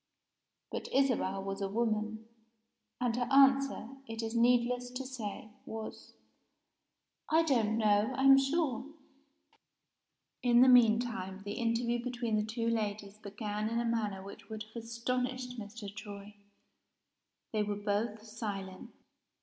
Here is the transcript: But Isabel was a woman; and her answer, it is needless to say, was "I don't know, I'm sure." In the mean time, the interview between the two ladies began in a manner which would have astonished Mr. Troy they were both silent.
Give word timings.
But 0.71 0.87
Isabel 0.91 1.43
was 1.43 1.61
a 1.61 1.69
woman; 1.69 2.27
and 2.99 3.15
her 3.17 3.31
answer, 3.31 3.89
it 4.07 4.23
is 4.23 4.35
needless 4.35 4.89
to 4.89 5.05
say, 5.05 5.51
was 5.63 6.13
"I 7.29 7.43
don't 7.43 7.77
know, 7.77 8.11
I'm 8.17 8.35
sure." 8.39 8.83
In 10.41 10.61
the 10.61 10.67
mean 10.69 10.99
time, 10.99 11.43
the 11.43 11.51
interview 11.53 12.01
between 12.03 12.35
the 12.35 12.43
two 12.43 12.67
ladies 12.67 13.19
began 13.19 13.69
in 13.69 13.79
a 13.79 13.85
manner 13.85 14.23
which 14.23 14.49
would 14.49 14.63
have 14.73 14.83
astonished 14.83 15.59
Mr. 15.59 15.93
Troy 15.95 16.33
they 17.53 17.61
were 17.61 17.75
both 17.75 18.23
silent. 18.23 18.89